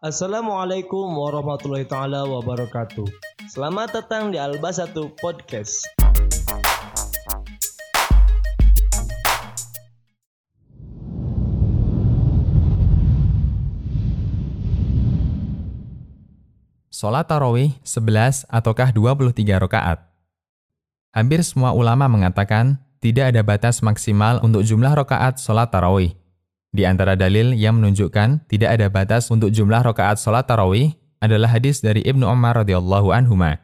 [0.00, 3.04] Assalamualaikum warahmatullahi taala wabarakatuh.
[3.48, 5.86] Selamat datang di Albasatu Podcast.
[17.00, 20.04] Sholat tarawih 11 ataukah 23 rakaat?
[21.16, 26.19] Hampir semua ulama mengatakan tidak ada batas maksimal untuk jumlah rakaat sholat tarawih.
[26.70, 31.82] Di antara dalil yang menunjukkan tidak ada batas untuk jumlah rakaat sholat tarawih adalah hadis
[31.82, 33.58] dari Ibnu Umar radhiyallahu anhuma.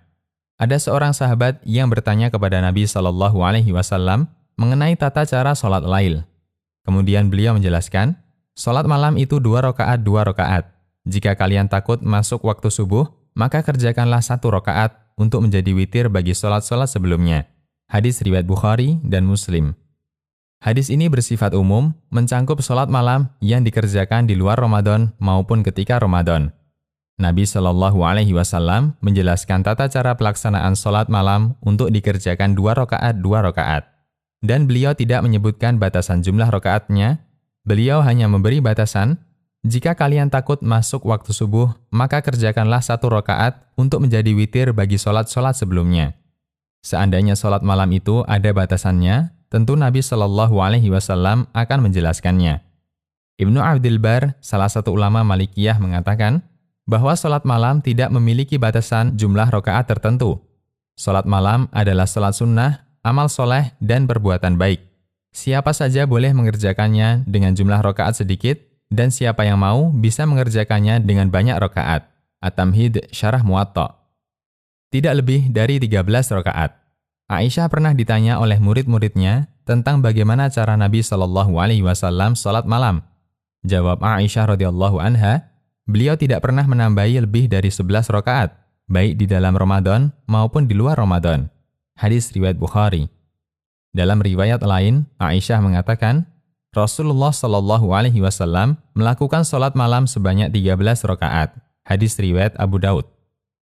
[0.59, 4.27] Ada seorang sahabat yang bertanya kepada Nabi Shallallahu alaihi wasallam
[4.59, 6.27] mengenai tata cara sholat lail.
[6.83, 8.17] Kemudian beliau menjelaskan,
[8.59, 10.67] sholat malam itu dua rakaat dua rakaat.
[11.07, 16.91] Jika kalian takut masuk waktu subuh, maka kerjakanlah satu rakaat untuk menjadi witir bagi sholat-sholat
[16.91, 17.47] sebelumnya.
[17.87, 19.79] Hadis riwayat Bukhari dan Muslim.
[20.67, 26.51] Hadis ini bersifat umum, mencangkup sholat malam yang dikerjakan di luar Ramadan maupun ketika Ramadan.
[27.23, 33.47] Nabi Shallallahu Alaihi Wasallam menjelaskan tata cara pelaksanaan sholat malam untuk dikerjakan dua rakaat dua
[33.47, 33.87] rakaat,
[34.43, 37.23] dan beliau tidak menyebutkan batasan jumlah rakaatnya.
[37.63, 39.23] Beliau hanya memberi batasan
[39.63, 45.55] jika kalian takut masuk waktu subuh, maka kerjakanlah satu rakaat untuk menjadi witir bagi sholat-sholat
[45.55, 46.19] sebelumnya.
[46.83, 52.63] Seandainya sholat malam itu ada batasannya, tentu Nabi Shallallahu Alaihi Wasallam akan menjelaskannya.
[53.37, 56.41] Ibnu Abdul Bar, salah satu ulama Malikiyah mengatakan
[56.89, 60.41] bahwa sholat malam tidak memiliki batasan jumlah rakaat tertentu.
[60.97, 64.81] Sholat malam adalah sholat sunnah, amal soleh, dan perbuatan baik.
[65.37, 68.57] Siapa saja boleh mengerjakannya dengan jumlah rakaat sedikit
[68.89, 72.09] dan siapa yang mau bisa mengerjakannya dengan banyak rakaat.
[72.41, 74.01] At-Tamhid Syarah Muwatta.
[74.89, 76.86] Tidak lebih dari 13 rakaat.
[77.27, 83.03] Aisyah pernah ditanya oleh murid-muridnya tentang bagaimana cara Nabi Shallallahu alaihi wasallam salat malam.
[83.67, 85.51] Jawab Aisyah radhiyallahu anha,
[85.91, 88.55] beliau tidak pernah menambahi lebih dari 11 rakaat,
[88.87, 91.51] baik di dalam Ramadan maupun di luar Ramadan.
[91.99, 93.11] Hadis riwayat Bukhari.
[93.91, 96.31] Dalam riwayat lain, Aisyah mengatakan,
[96.71, 100.79] Rasulullah Shallallahu Alaihi Wasallam melakukan sholat malam sebanyak 13
[101.11, 101.59] rakaat.
[101.83, 103.09] Hadis riwayat Abu Daud.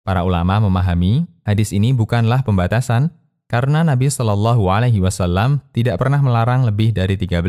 [0.05, 3.15] Para ulama memahami hadis ini bukanlah pembatasan
[3.49, 7.43] karena Nabi Shallallahu Alaihi Wasallam tidak pernah melarang lebih dari 13.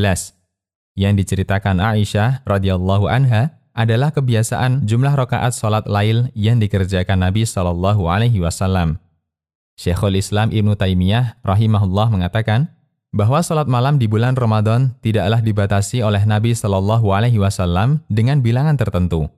[0.96, 8.08] Yang diceritakan Aisyah radhiyallahu anha adalah kebiasaan jumlah rakaat sholat lail yang dikerjakan Nabi Shallallahu
[8.08, 8.98] Alaihi Wasallam.
[9.80, 12.72] Syekhul Islam Ibnu Taimiyah rahimahullah mengatakan,
[13.10, 18.78] bahwa salat malam di bulan Ramadan tidaklah dibatasi oleh Nabi Shallallahu Alaihi Wasallam dengan bilangan
[18.78, 19.30] tertentu.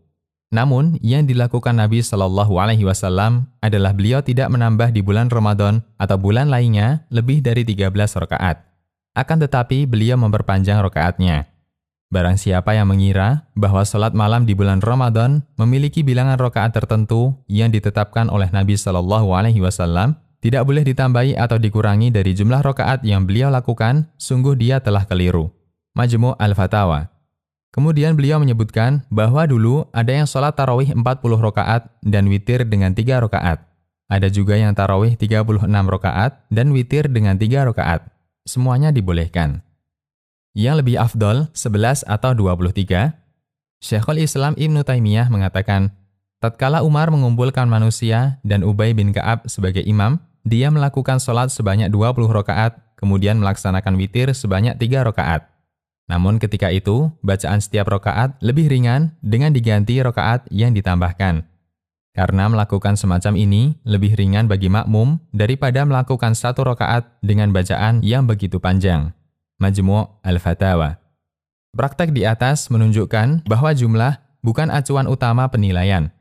[0.52, 6.20] Namun, yang dilakukan Nabi Shallallahu Alaihi Wasallam adalah beliau tidak menambah di bulan Ramadan atau
[6.20, 7.88] bulan lainnya lebih dari 13
[8.20, 8.60] rakaat.
[9.16, 11.48] Akan tetapi, beliau memperpanjang rakaatnya.
[12.12, 17.72] Barang siapa yang mengira bahwa salat malam di bulan Ramadan memiliki bilangan rakaat tertentu yang
[17.72, 23.24] ditetapkan oleh Nabi Shallallahu Alaihi Wasallam, tidak boleh ditambahi atau dikurangi dari jumlah rokaat yang
[23.24, 25.56] beliau lakukan, sungguh dia telah keliru.
[25.96, 27.11] Majmu' Al-Fatawa
[27.72, 31.02] Kemudian beliau menyebutkan bahwa dulu ada yang sholat tarawih 40
[31.40, 33.64] rokaat dan witir dengan 3 rokaat.
[34.12, 38.12] Ada juga yang tarawih 36 rokaat dan witir dengan 3 rokaat.
[38.44, 39.64] Semuanya dibolehkan.
[40.52, 43.16] Yang lebih afdol, 11 atau 23,
[43.80, 45.96] Syekhul Islam Ibn Taimiyah mengatakan,
[46.44, 52.36] tatkala Umar mengumpulkan manusia dan Ubay bin Ka'ab sebagai imam, dia melakukan sholat sebanyak 20
[52.36, 55.48] rakaat, kemudian melaksanakan witir sebanyak 3 rakaat.
[56.12, 61.48] Namun ketika itu, bacaan setiap rakaat lebih ringan dengan diganti rakaat yang ditambahkan.
[62.12, 68.28] Karena melakukan semacam ini lebih ringan bagi makmum daripada melakukan satu rakaat dengan bacaan yang
[68.28, 69.16] begitu panjang.
[69.64, 71.00] Majmu' Al-Fatawa
[71.72, 76.12] Praktek di atas menunjukkan bahwa jumlah bukan acuan utama penilaian.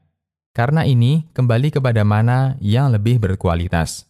[0.55, 4.07] Karena ini kembali kepada mana yang lebih berkualitas.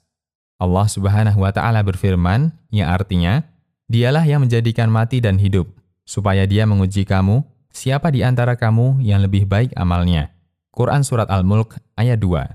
[0.60, 3.40] Allah Subhanahu wa taala berfirman yang artinya,
[3.90, 5.66] Dialah yang menjadikan mati dan hidup,
[6.06, 7.42] supaya Dia menguji kamu,
[7.74, 10.30] siapa di antara kamu yang lebih baik amalnya.
[10.70, 12.54] Quran surat Al-Mulk ayat 2.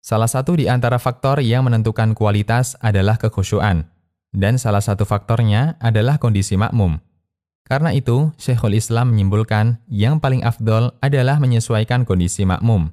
[0.00, 3.92] Salah satu di antara faktor yang menentukan kualitas adalah kekhusyuan,
[4.32, 6.96] dan salah satu faktornya adalah kondisi makmum.
[7.68, 12.88] Karena itu, Syekhul Islam menyimpulkan yang paling afdol adalah menyesuaikan kondisi makmum.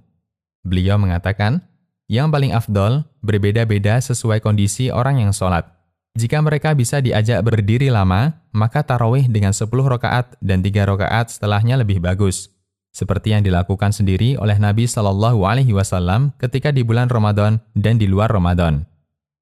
[0.68, 1.64] Beliau mengatakan,
[2.12, 5.81] yang paling afdol berbeda-beda sesuai kondisi orang yang sholat.
[6.12, 11.80] Jika mereka bisa diajak berdiri lama, maka tarawih dengan 10 rakaat dan 3 rakaat setelahnya
[11.80, 12.52] lebih bagus.
[12.92, 18.12] Seperti yang dilakukan sendiri oleh Nabi Shallallahu Alaihi Wasallam ketika di bulan Ramadan dan di
[18.12, 18.84] luar Ramadan.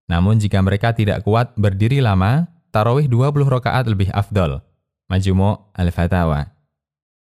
[0.06, 4.62] Namun jika mereka tidak kuat berdiri lama, tarawih 20 rakaat lebih afdol.
[5.10, 6.54] Majmu' Al-Fatawa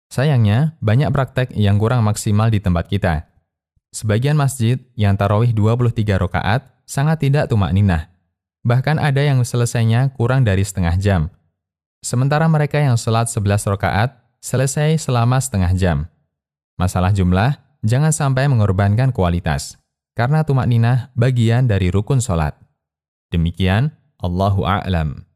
[0.09, 3.29] Sayangnya, banyak praktek yang kurang maksimal di tempat kita.
[3.93, 8.14] Sebagian masjid yang tarawih 23 rakaat sangat tidak tumak ninah.
[8.65, 11.29] Bahkan ada yang selesainya kurang dari setengah jam.
[12.01, 15.97] Sementara mereka yang sholat 11 rakaat selesai selama setengah jam.
[16.73, 19.77] Masalah jumlah, jangan sampai mengorbankan kualitas.
[20.17, 22.57] Karena tumak ninah bagian dari rukun sholat.
[23.29, 25.29] Demikian, Allahu a'lam.